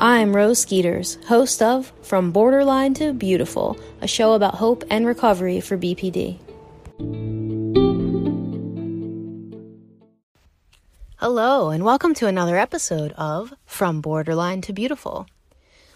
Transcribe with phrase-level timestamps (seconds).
[0.00, 5.60] I'm Rose Skeeters, host of From Borderline to Beautiful, a show about hope and recovery
[5.60, 6.38] for BPD.
[11.16, 15.26] Hello, and welcome to another episode of From Borderline to Beautiful.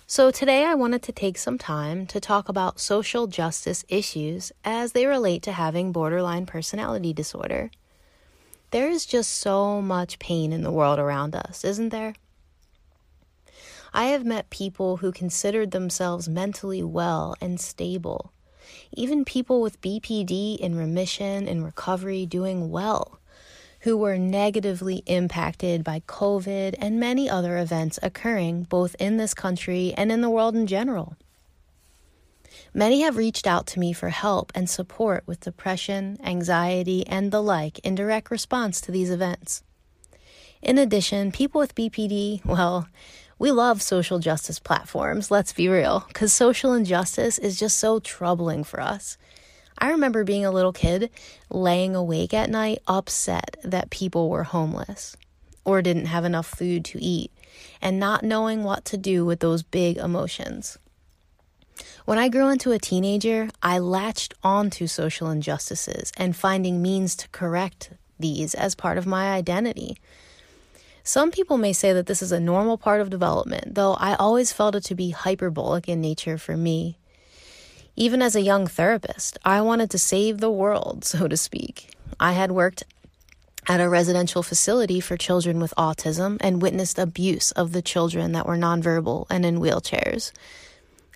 [0.08, 4.92] So, today I wanted to take some time to talk about social justice issues as
[4.92, 7.70] they relate to having borderline personality disorder.
[8.72, 12.14] There is just so much pain in the world around us, isn't there?
[13.94, 18.32] I have met people who considered themselves mentally well and stable.
[18.92, 23.20] Even people with BPD in remission and recovery doing well,
[23.80, 29.92] who were negatively impacted by COVID and many other events occurring both in this country
[29.94, 31.16] and in the world in general.
[32.72, 37.42] Many have reached out to me for help and support with depression, anxiety, and the
[37.42, 39.62] like in direct response to these events.
[40.62, 42.86] In addition, people with BPD, well,
[43.42, 48.62] we love social justice platforms, let's be real, because social injustice is just so troubling
[48.62, 49.18] for us.
[49.76, 51.10] I remember being a little kid
[51.50, 55.16] laying awake at night upset that people were homeless
[55.64, 57.32] or didn't have enough food to eat
[57.80, 60.78] and not knowing what to do with those big emotions.
[62.04, 67.28] When I grew into a teenager, I latched onto social injustices and finding means to
[67.30, 67.90] correct
[68.20, 69.96] these as part of my identity.
[71.04, 74.52] Some people may say that this is a normal part of development, though I always
[74.52, 76.96] felt it to be hyperbolic in nature for me.
[77.96, 81.90] Even as a young therapist, I wanted to save the world, so to speak.
[82.20, 82.84] I had worked
[83.68, 88.46] at a residential facility for children with autism and witnessed abuse of the children that
[88.46, 90.32] were nonverbal and in wheelchairs.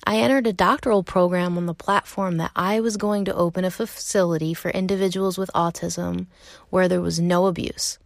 [0.05, 3.71] I entered a doctoral program on the platform that I was going to open a
[3.71, 6.27] facility for individuals with autism
[6.71, 7.99] where there was no abuse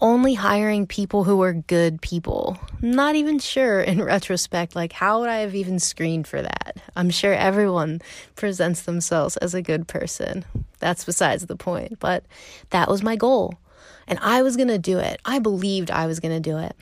[0.00, 2.58] only hiring people who were good people.
[2.82, 6.76] not even sure in retrospect, like, how would I have even screened for that?
[6.94, 8.00] I'm sure everyone
[8.34, 10.44] presents themselves as a good person.
[10.78, 11.98] That's besides the point.
[11.98, 12.24] But
[12.70, 13.54] that was my goal.
[14.06, 15.20] And I was going to do it.
[15.24, 16.76] I believed I was going to do it.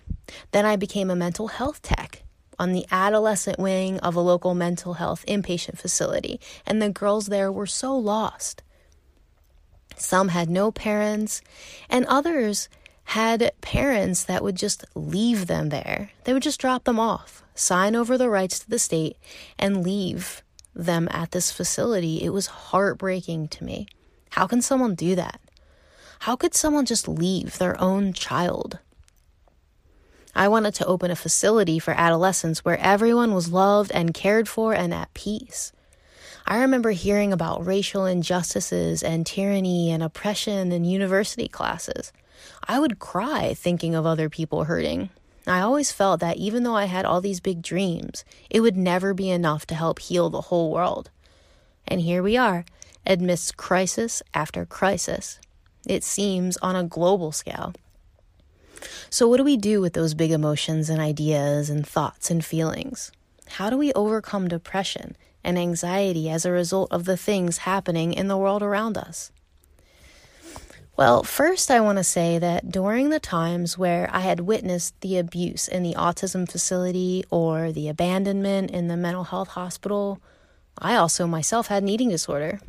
[0.50, 2.22] Then I became a mental health tech
[2.58, 6.41] on the adolescent wing of a local mental health inpatient facility.
[6.66, 8.62] And the girls there were so lost.
[9.96, 11.41] Some had no parents,
[11.88, 12.69] and others
[13.04, 16.10] had parents that would just leave them there.
[16.25, 19.16] They would just drop them off, sign over the rights to the state,
[19.59, 20.42] and leave
[20.75, 22.22] them at this facility.
[22.22, 23.87] It was heartbreaking to me.
[24.31, 25.41] How can someone do that?
[26.20, 28.78] How could someone just leave their own child?
[30.34, 34.75] I wanted to open a facility for adolescents where everyone was loved and cared for
[34.75, 35.72] and at peace.
[36.47, 42.12] I remember hearing about racial injustices and tyranny and oppression in university classes.
[42.66, 45.10] I would cry thinking of other people hurting.
[45.47, 49.12] I always felt that even though I had all these big dreams, it would never
[49.12, 51.10] be enough to help heal the whole world.
[51.86, 52.64] And here we are,
[53.06, 55.38] amidst crisis after crisis.
[55.86, 57.75] It seems on a global scale.
[59.10, 63.12] So, what do we do with those big emotions and ideas and thoughts and feelings?
[63.48, 68.28] How do we overcome depression and anxiety as a result of the things happening in
[68.28, 69.31] the world around us?
[70.97, 75.19] Well, first, I want to say that during the times where I had witnessed the
[75.19, 80.21] abuse in the autism facility or the abandonment in the mental health hospital,
[80.78, 82.60] I also myself had an eating disorder.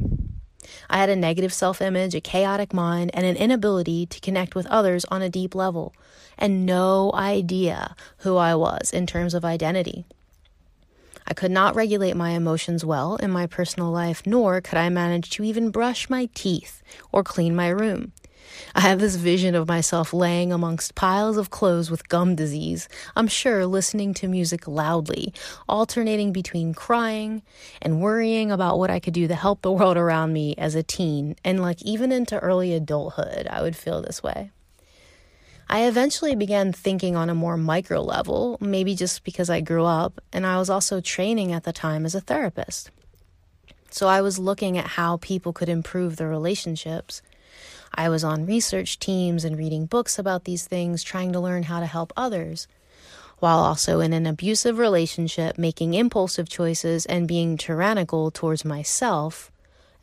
[0.90, 4.66] I had a negative self image, a chaotic mind, and an inability to connect with
[4.68, 5.94] others on a deep level,
[6.36, 10.06] and no idea who I was in terms of identity.
[11.28, 15.30] I could not regulate my emotions well in my personal life, nor could I manage
[15.32, 18.14] to even brush my teeth or clean my room.
[18.76, 23.28] I have this vision of myself laying amongst piles of clothes with gum disease, I'm
[23.28, 25.34] sure listening to music loudly,
[25.68, 27.42] alternating between crying
[27.82, 30.84] and worrying about what I could do to help the world around me as a
[30.84, 34.52] teen, and like even into early adulthood, I would feel this way.
[35.70, 40.22] I eventually began thinking on a more micro level, maybe just because I grew up,
[40.32, 42.92] and I was also training at the time as a therapist.
[43.90, 47.22] So I was looking at how people could improve their relationships
[47.98, 51.80] I was on research teams and reading books about these things, trying to learn how
[51.80, 52.68] to help others,
[53.40, 59.50] while also in an abusive relationship, making impulsive choices and being tyrannical towards myself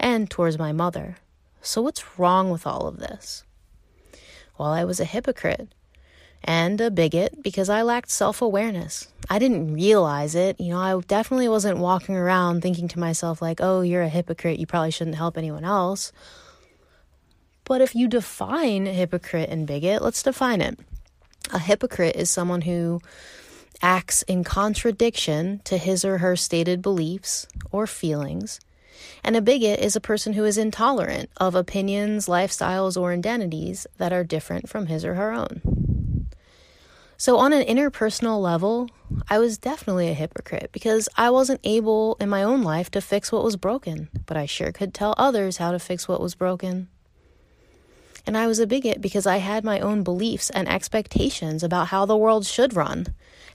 [0.01, 1.19] and towards my mother.
[1.61, 3.45] So, what's wrong with all of this?
[4.59, 5.69] Well, I was a hypocrite
[6.45, 9.09] and a bigot because I lacked self awareness.
[9.31, 10.61] I didn't realize it.
[10.61, 14.59] You know, I definitely wasn't walking around thinking to myself, like, oh, you're a hypocrite.
[14.59, 16.13] You probably shouldn't help anyone else.
[17.65, 20.79] But if you define hypocrite and bigot, let's define it.
[21.53, 23.01] A hypocrite is someone who
[23.81, 28.61] acts in contradiction to his or her stated beliefs or feelings.
[29.25, 34.13] And a bigot is a person who is intolerant of opinions, lifestyles, or identities that
[34.13, 36.27] are different from his or her own.
[37.17, 38.91] So, on an interpersonal level,
[39.31, 43.31] I was definitely a hypocrite because I wasn't able in my own life to fix
[43.31, 46.89] what was broken, but I sure could tell others how to fix what was broken.
[48.27, 52.07] And I was a bigot because I had my own beliefs and expectations about how
[52.07, 53.07] the world should run,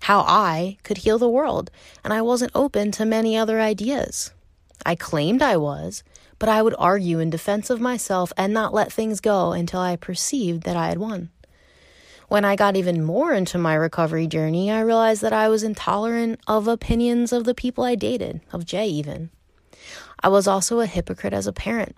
[0.02, 1.70] how I could heal the world,
[2.04, 4.32] and I wasn't open to many other ideas.
[4.86, 6.04] I claimed I was,
[6.40, 9.96] but I would argue in defense of myself and not let things go until I
[9.96, 11.30] perceived that I had won.
[12.28, 16.42] When I got even more into my recovery journey, I realized that I was intolerant
[16.46, 19.30] of opinions of the people I dated, of Jay even.
[20.22, 21.96] I was also a hypocrite as a parent.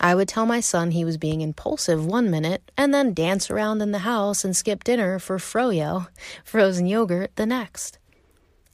[0.00, 3.82] I would tell my son he was being impulsive one minute and then dance around
[3.82, 6.06] in the house and skip dinner for froyo,
[6.44, 7.98] frozen yogurt, the next.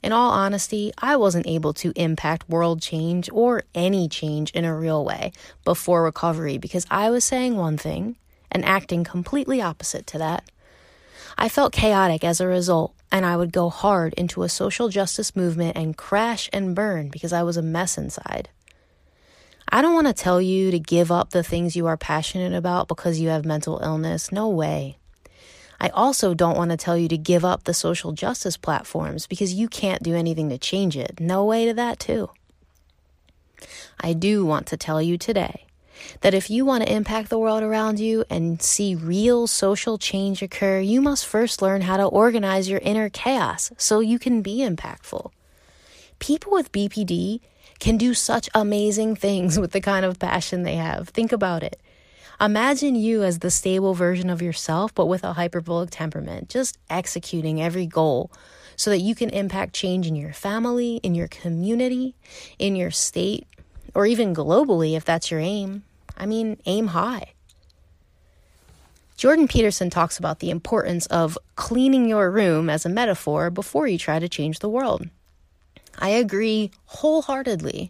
[0.05, 4.77] In all honesty, I wasn't able to impact world change or any change in a
[4.77, 5.31] real way
[5.63, 8.15] before recovery because I was saying one thing
[8.51, 10.43] and acting completely opposite to that.
[11.39, 15.35] I felt chaotic as a result, and I would go hard into a social justice
[15.35, 18.49] movement and crash and burn because I was a mess inside.
[19.67, 22.87] I don't want to tell you to give up the things you are passionate about
[22.87, 24.31] because you have mental illness.
[24.31, 24.99] No way.
[25.85, 29.53] I also don't want to tell you to give up the social justice platforms because
[29.53, 31.19] you can't do anything to change it.
[31.19, 32.31] No way to that, too.
[33.99, 35.67] I do want to tell you today
[36.21, 40.41] that if you want to impact the world around you and see real social change
[40.41, 44.67] occur, you must first learn how to organize your inner chaos so you can be
[44.67, 45.29] impactful.
[46.17, 47.41] People with BPD
[47.77, 51.09] can do such amazing things with the kind of passion they have.
[51.09, 51.79] Think about it.
[52.39, 57.61] Imagine you as the stable version of yourself, but with a hyperbolic temperament, just executing
[57.61, 58.31] every goal
[58.75, 62.13] so that you can impact change in your family, in your community,
[62.59, 63.47] in your state,
[63.93, 65.83] or even globally if that's your aim.
[66.17, 67.33] I mean, aim high.
[69.17, 73.97] Jordan Peterson talks about the importance of cleaning your room as a metaphor before you
[73.97, 75.07] try to change the world.
[75.97, 77.89] I agree wholeheartedly.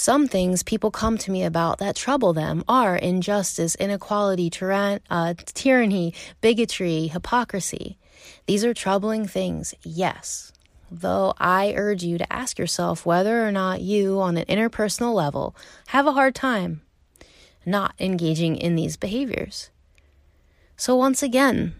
[0.00, 5.34] Some things people come to me about that trouble them are injustice, inequality, tyran- uh,
[5.44, 7.98] tyranny, bigotry, hypocrisy.
[8.46, 10.52] These are troubling things, yes.
[10.90, 15.54] Though I urge you to ask yourself whether or not you, on an interpersonal level,
[15.88, 16.80] have a hard time
[17.66, 19.68] not engaging in these behaviors.
[20.78, 21.74] So, once again,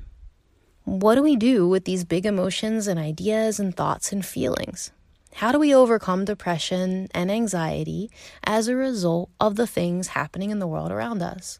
[0.84, 4.90] what do we do with these big emotions and ideas and thoughts and feelings?
[5.35, 8.11] How do we overcome depression and anxiety
[8.44, 11.59] as a result of the things happening in the world around us?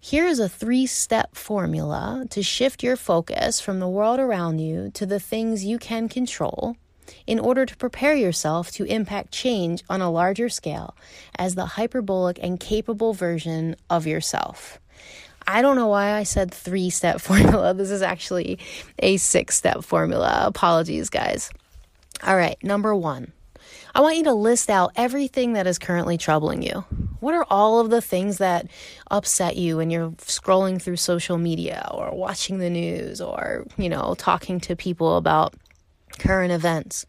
[0.00, 4.90] Here is a three step formula to shift your focus from the world around you
[4.94, 6.76] to the things you can control
[7.26, 10.96] in order to prepare yourself to impact change on a larger scale
[11.38, 14.80] as the hyperbolic and capable version of yourself.
[15.46, 17.74] I don't know why I said three step formula.
[17.74, 18.58] This is actually
[18.98, 20.42] a six step formula.
[20.46, 21.50] Apologies, guys.
[22.24, 23.32] All right, number one.
[23.94, 26.84] I want you to list out everything that is currently troubling you.
[27.20, 28.68] What are all of the things that
[29.10, 34.14] upset you when you're scrolling through social media or watching the news or, you know,
[34.18, 35.54] talking to people about
[36.18, 37.06] current events?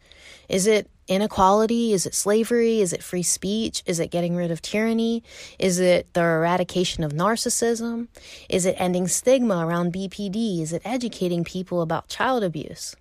[0.48, 1.92] Is it inequality?
[1.92, 2.80] Is it slavery?
[2.80, 3.82] Is it free speech?
[3.86, 5.22] Is it getting rid of tyranny?
[5.58, 8.08] Is it the eradication of narcissism?
[8.48, 10.60] Is it ending stigma around BPD?
[10.62, 12.94] Is it educating people about child abuse?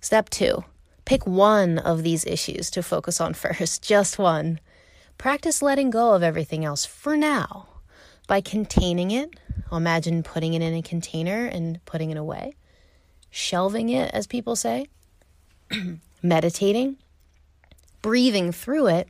[0.00, 0.64] Step two,
[1.04, 4.60] pick one of these issues to focus on first, just one.
[5.16, 7.66] Practice letting go of everything else for now
[8.28, 9.30] by containing it.
[9.72, 12.54] Imagine putting it in a container and putting it away,
[13.30, 14.86] shelving it, as people say,
[16.22, 16.96] meditating,
[18.00, 19.08] breathing through it,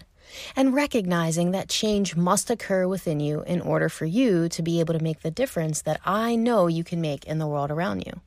[0.56, 4.94] and recognizing that change must occur within you in order for you to be able
[4.94, 8.20] to make the difference that I know you can make in the world around you.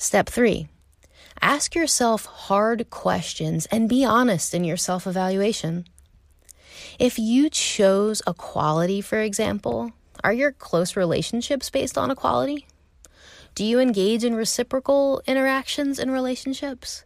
[0.00, 0.68] Step three,
[1.42, 5.86] ask yourself hard questions and be honest in your self evaluation.
[7.00, 9.90] If you chose equality, for example,
[10.22, 12.68] are your close relationships based on equality?
[13.56, 17.04] Do you engage in reciprocal interactions in relationships?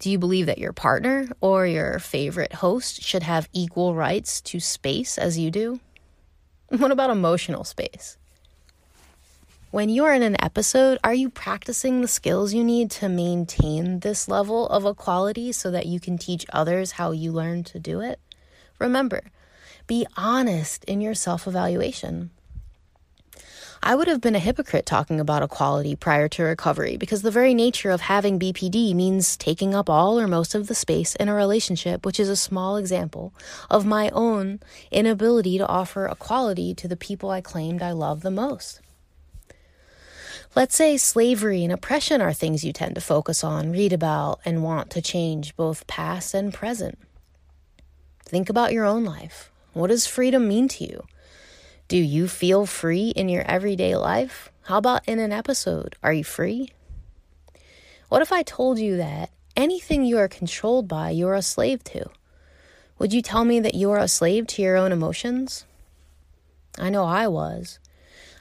[0.00, 4.58] Do you believe that your partner or your favorite host should have equal rights to
[4.58, 5.78] space as you do?
[6.68, 8.16] What about emotional space?
[9.72, 14.26] When you're in an episode, are you practicing the skills you need to maintain this
[14.26, 18.18] level of equality so that you can teach others how you learn to do it?
[18.80, 19.30] Remember,
[19.86, 22.30] be honest in your self evaluation.
[23.80, 27.54] I would have been a hypocrite talking about equality prior to recovery because the very
[27.54, 31.34] nature of having BPD means taking up all or most of the space in a
[31.34, 33.32] relationship, which is a small example
[33.70, 34.58] of my own
[34.90, 38.80] inability to offer equality to the people I claimed I love the most.
[40.56, 44.64] Let's say slavery and oppression are things you tend to focus on, read about, and
[44.64, 46.98] want to change both past and present.
[48.24, 49.52] Think about your own life.
[49.74, 51.04] What does freedom mean to you?
[51.86, 54.50] Do you feel free in your everyday life?
[54.62, 55.94] How about in an episode?
[56.02, 56.70] Are you free?
[58.08, 62.10] What if I told you that anything you are controlled by, you're a slave to?
[62.98, 65.64] Would you tell me that you are a slave to your own emotions?
[66.76, 67.78] I know I was.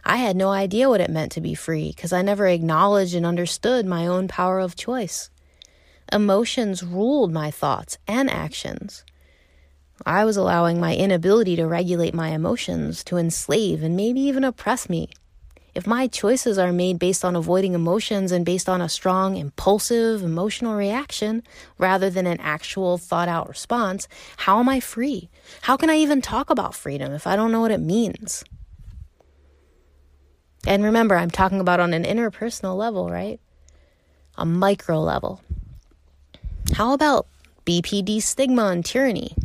[0.03, 3.25] I had no idea what it meant to be free because I never acknowledged and
[3.25, 5.29] understood my own power of choice.
[6.11, 9.03] Emotions ruled my thoughts and actions.
[10.05, 14.89] I was allowing my inability to regulate my emotions to enslave and maybe even oppress
[14.89, 15.09] me.
[15.75, 20.23] If my choices are made based on avoiding emotions and based on a strong, impulsive,
[20.23, 21.43] emotional reaction
[21.77, 25.29] rather than an actual thought out response, how am I free?
[25.61, 28.43] How can I even talk about freedom if I don't know what it means?
[30.67, 33.39] And remember, I'm talking about on an interpersonal level, right?
[34.37, 35.41] A micro level.
[36.73, 37.27] How about
[37.65, 39.35] BPD stigma and tyranny?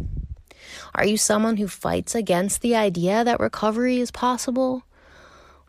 [0.95, 4.85] Are you someone who fights against the idea that recovery is possible?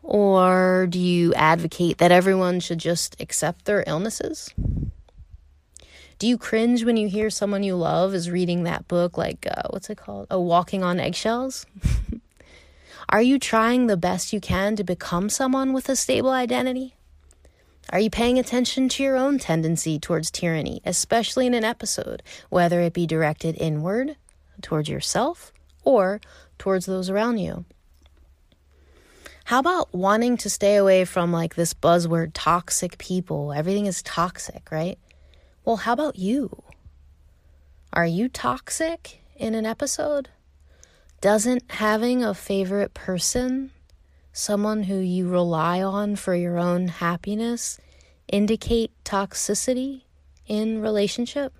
[0.02, 4.50] Or do you advocate that everyone should just accept their illnesses?
[6.18, 9.62] Do you cringe when you hear someone you love is reading that book, like, uh,
[9.70, 10.28] what's it called?
[10.30, 11.66] Oh, Walking on Eggshells?
[13.08, 16.94] Are you trying the best you can to become someone with a stable identity?
[17.90, 22.80] Are you paying attention to your own tendency towards tyranny, especially in an episode, whether
[22.80, 24.16] it be directed inward
[24.60, 25.52] towards yourself
[25.84, 26.20] or
[26.58, 27.64] towards those around you.
[29.44, 33.52] How about wanting to stay away from like this buzzword toxic people?
[33.52, 34.98] Everything is toxic, right?
[35.64, 36.62] Well, how about you?
[37.92, 40.28] Are you toxic in an episode?
[41.20, 43.70] Doesn't having a favorite person,
[44.32, 47.78] someone who you rely on for your own happiness,
[48.28, 50.02] indicate toxicity
[50.46, 51.52] in relationship?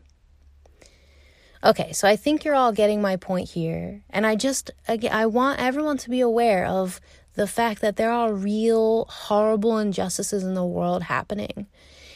[1.65, 4.03] Okay, so I think you're all getting my point here.
[4.11, 7.01] And I just, I want everyone to be aware of
[7.35, 11.67] the fact that there are real horrible injustices in the world happening.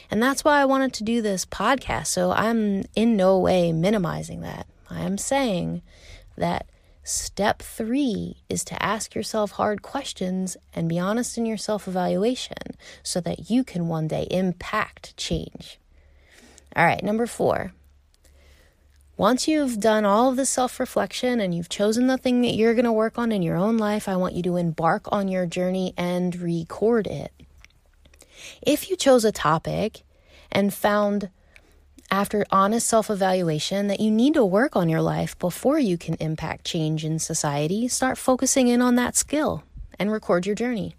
[0.09, 2.07] And that's why I wanted to do this podcast.
[2.07, 4.67] So I'm in no way minimizing that.
[4.89, 5.81] I am saying
[6.37, 6.67] that
[7.03, 12.75] step three is to ask yourself hard questions and be honest in your self evaluation
[13.03, 15.79] so that you can one day impact change.
[16.75, 17.73] All right, number four
[19.21, 22.73] once you've done all of the self reflection and you've chosen the thing that you're
[22.73, 25.45] going to work on in your own life, I want you to embark on your
[25.45, 27.31] journey and record it.
[28.63, 30.01] If you chose a topic
[30.51, 31.29] and found
[32.11, 36.15] after honest self evaluation that you need to work on your life before you can
[36.15, 39.63] impact change in society, start focusing in on that skill
[39.97, 40.95] and record your journey.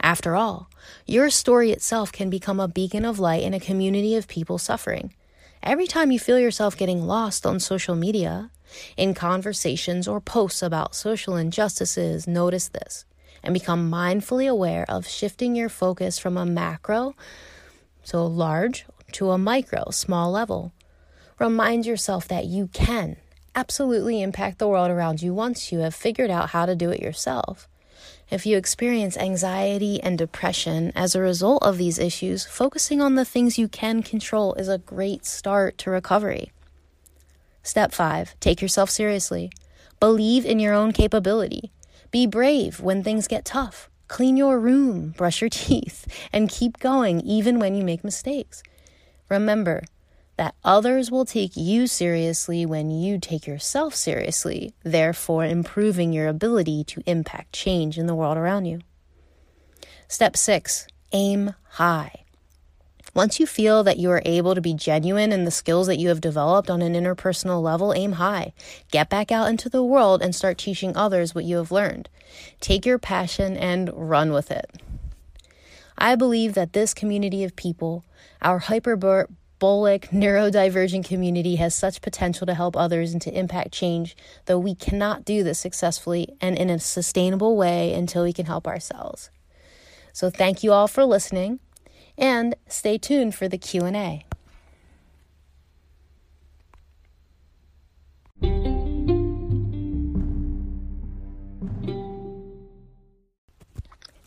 [0.00, 0.70] After all,
[1.04, 5.12] your story itself can become a beacon of light in a community of people suffering.
[5.62, 8.50] Every time you feel yourself getting lost on social media,
[8.96, 13.04] in conversations or posts about social injustices, notice this
[13.42, 17.14] and become mindfully aware of shifting your focus from a macro,
[18.04, 20.72] so large, to a micro, small level.
[21.38, 23.16] Remind yourself that you can
[23.54, 27.00] absolutely impact the world around you once you have figured out how to do it
[27.00, 27.68] yourself.
[28.30, 33.24] If you experience anxiety and depression as a result of these issues, focusing on the
[33.26, 36.50] things you can control is a great start to recovery.
[37.62, 39.50] Step five, take yourself seriously.
[40.00, 41.70] Believe in your own capability.
[42.10, 43.88] Be brave when things get tough.
[44.08, 48.62] Clean your room, brush your teeth, and keep going even when you make mistakes.
[49.32, 49.82] Remember,
[50.36, 56.84] that others will take you seriously when you take yourself seriously, therefore, improving your ability
[56.84, 58.80] to impact change in the world around you.
[60.06, 62.26] Step six, aim high.
[63.14, 66.08] Once you feel that you are able to be genuine in the skills that you
[66.10, 68.52] have developed on an interpersonal level, aim high.
[68.90, 72.10] Get back out into the world and start teaching others what you have learned.
[72.60, 74.70] Take your passion and run with it.
[75.96, 78.04] I believe that this community of people,
[78.42, 84.16] our hyper Bolic neurodivergent community has such potential to help others and to impact change,
[84.46, 88.66] though we cannot do this successfully and in a sustainable way until we can help
[88.66, 89.30] ourselves.
[90.12, 91.60] So thank you all for listening
[92.18, 94.26] and stay tuned for the Q&A.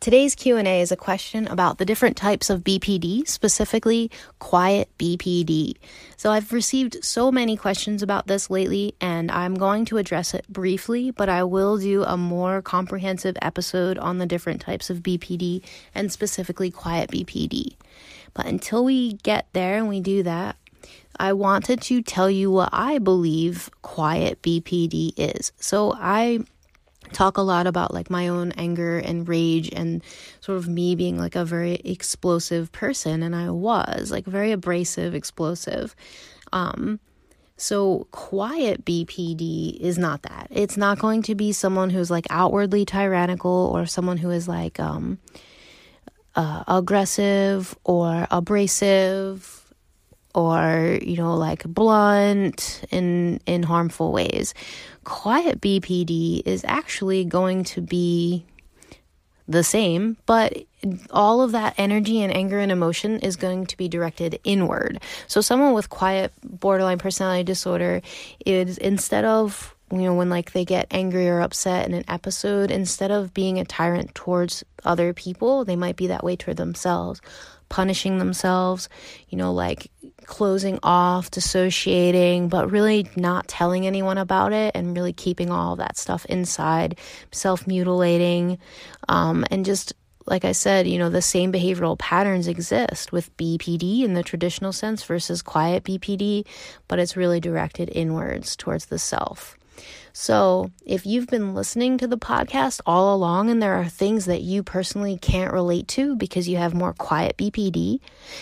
[0.05, 5.77] Today's Q&A is a question about the different types of BPD, specifically quiet BPD.
[6.15, 10.47] So I've received so many questions about this lately and I'm going to address it
[10.47, 15.63] briefly, but I will do a more comprehensive episode on the different types of BPD
[15.95, 17.75] and specifically quiet BPD.
[18.35, 20.55] But until we get there and we do that,
[21.17, 25.51] I wanted to tell you what I believe quiet BPD is.
[25.57, 26.41] So I
[27.11, 30.03] talk a lot about like my own anger and rage and
[30.41, 35.15] sort of me being like a very explosive person and I was like very abrasive,
[35.15, 35.95] explosive.
[36.51, 36.99] Um
[37.57, 40.47] so quiet BPD is not that.
[40.51, 44.79] It's not going to be someone who's like outwardly tyrannical or someone who is like
[44.79, 45.19] um
[46.35, 49.64] uh, aggressive or abrasive
[50.35, 54.53] or you know like blunt in in harmful ways.
[55.03, 58.45] Quiet bpd is actually going to be
[59.47, 60.65] the same but
[61.11, 65.01] all of that energy and anger and emotion is going to be directed inward.
[65.27, 68.01] So someone with quiet borderline personality disorder
[68.45, 72.71] is instead of you know when like they get angry or upset in an episode
[72.71, 77.21] instead of being a tyrant towards other people they might be that way toward themselves
[77.69, 78.89] punishing themselves
[79.29, 79.91] you know like
[80.25, 85.97] closing off dissociating but really not telling anyone about it and really keeping all that
[85.97, 86.97] stuff inside
[87.31, 88.57] self-mutilating
[89.07, 89.93] um, and just
[90.27, 94.71] like I said, you know, the same behavioral patterns exist with BPD in the traditional
[94.71, 96.45] sense versus quiet BPD,
[96.87, 99.57] but it's really directed inwards towards the self.
[100.17, 104.43] So, if you've been listening to the podcast all along and there are things that
[104.43, 107.99] you personally can't relate to because you have more quiet BPD,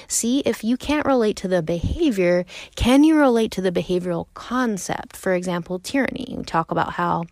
[0.08, 5.18] see if you can't relate to the behavior, can you relate to the behavioral concept?
[5.18, 6.36] For example, tyranny.
[6.38, 7.24] We talk about how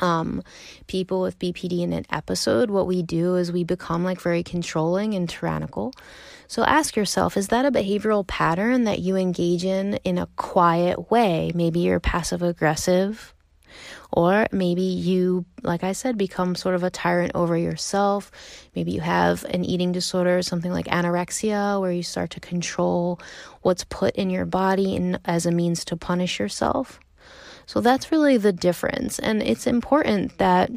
[0.00, 0.42] um,
[0.86, 5.12] people with BPD in an episode, what we do is we become like very controlling
[5.12, 5.92] and tyrannical.
[6.48, 11.10] So ask yourself, is that a behavioral pattern that you engage in in a quiet
[11.10, 11.52] way?
[11.54, 13.34] Maybe you're passive aggressive
[14.12, 18.30] or maybe you, like I said, become sort of a tyrant over yourself.
[18.74, 23.20] Maybe you have an eating disorder, something like anorexia, where you start to control
[23.62, 27.00] what's put in your body as a means to punish yourself.
[27.66, 29.18] So that's really the difference.
[29.18, 30.70] And it's important that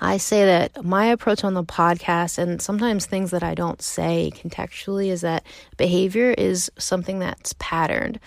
[0.00, 4.32] I say that my approach on the podcast and sometimes things that I don't say
[4.34, 5.46] contextually is that
[5.76, 8.18] behavior is something that's patterned.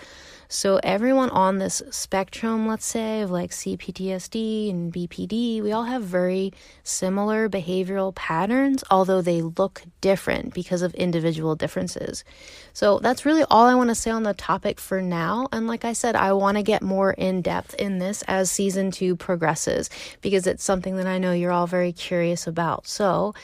[0.50, 6.02] So, everyone on this spectrum, let's say, of like CPTSD and BPD, we all have
[6.02, 12.24] very similar behavioral patterns, although they look different because of individual differences.
[12.72, 15.48] So, that's really all I want to say on the topic for now.
[15.52, 18.90] And like I said, I want to get more in depth in this as season
[18.90, 19.90] two progresses
[20.22, 22.86] because it's something that I know you're all very curious about.
[22.86, 23.34] So,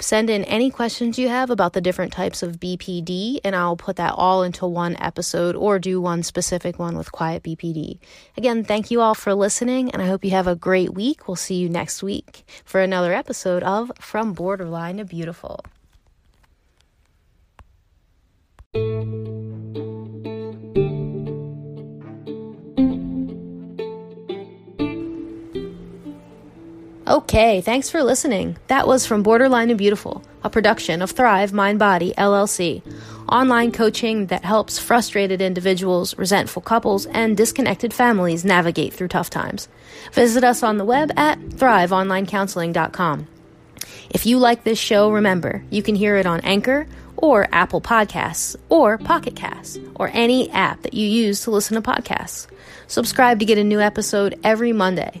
[0.00, 3.96] Send in any questions you have about the different types of BPD, and I'll put
[3.96, 7.98] that all into one episode or do one specific one with Quiet BPD.
[8.36, 11.28] Again, thank you all for listening, and I hope you have a great week.
[11.28, 15.64] We'll see you next week for another episode of From Borderline to Beautiful.
[27.18, 28.58] Okay, thanks for listening.
[28.68, 32.80] That was from Borderline and Beautiful, a production of Thrive Mind Body LLC,
[33.28, 39.68] online coaching that helps frustrated individuals, resentful couples, and disconnected families navigate through tough times.
[40.12, 43.26] Visit us on the web at thriveonlinecounseling.com.
[44.10, 48.54] If you like this show, remember, you can hear it on Anchor or Apple Podcasts
[48.68, 52.46] or Pocket Casts or any app that you use to listen to podcasts.
[52.86, 55.20] Subscribe to get a new episode every Monday.